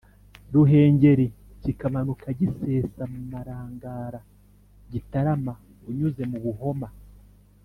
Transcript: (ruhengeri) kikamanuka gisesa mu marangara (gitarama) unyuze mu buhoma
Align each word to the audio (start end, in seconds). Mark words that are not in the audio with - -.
(ruhengeri) 0.53 1.25
kikamanuka 1.61 2.27
gisesa 2.39 3.03
mu 3.13 3.21
marangara 3.33 4.19
(gitarama) 4.91 5.53
unyuze 5.89 6.23
mu 6.31 6.37
buhoma 6.45 6.89